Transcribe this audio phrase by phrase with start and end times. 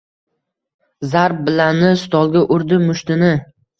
[1.11, 3.31] Zarb bilani stolga urdi mushtini.